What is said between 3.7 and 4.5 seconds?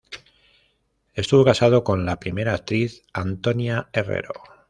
Herrero.